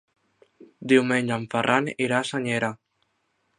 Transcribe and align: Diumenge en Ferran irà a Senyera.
Diumenge 0.93 1.37
en 1.37 1.45
Ferran 1.53 1.93
irà 2.07 2.19
a 2.21 2.25
Senyera. 2.33 2.73